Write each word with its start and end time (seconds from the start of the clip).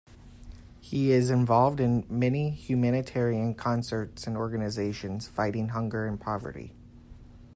He 0.79 1.11
is 1.11 1.29
involved 1.29 1.79
in 1.79 2.07
many 2.09 2.49
humanitarian 2.49 3.53
concerts 3.53 4.25
and 4.25 4.35
organizations 4.35 5.27
fighting 5.27 5.67
hunger 5.67 6.07
and 6.07 6.19
poverty. 6.19 6.73